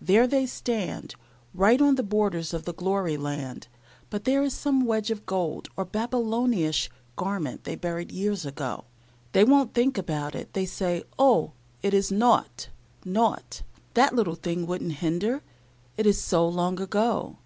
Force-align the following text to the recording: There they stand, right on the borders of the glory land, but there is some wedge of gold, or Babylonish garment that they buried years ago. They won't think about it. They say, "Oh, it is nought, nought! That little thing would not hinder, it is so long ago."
There 0.00 0.26
they 0.26 0.46
stand, 0.46 1.16
right 1.52 1.78
on 1.78 1.96
the 1.96 2.02
borders 2.02 2.54
of 2.54 2.64
the 2.64 2.72
glory 2.72 3.18
land, 3.18 3.68
but 4.08 4.24
there 4.24 4.42
is 4.42 4.54
some 4.54 4.86
wedge 4.86 5.10
of 5.10 5.26
gold, 5.26 5.68
or 5.76 5.84
Babylonish 5.84 6.88
garment 7.14 7.64
that 7.64 7.70
they 7.72 7.74
buried 7.76 8.10
years 8.10 8.46
ago. 8.46 8.86
They 9.32 9.44
won't 9.44 9.74
think 9.74 9.98
about 9.98 10.34
it. 10.34 10.54
They 10.54 10.64
say, 10.64 11.02
"Oh, 11.18 11.52
it 11.82 11.92
is 11.92 12.10
nought, 12.10 12.70
nought! 13.04 13.60
That 13.92 14.14
little 14.14 14.34
thing 14.34 14.64
would 14.66 14.80
not 14.80 14.96
hinder, 15.00 15.42
it 15.98 16.06
is 16.06 16.18
so 16.18 16.48
long 16.48 16.80
ago." 16.80 17.36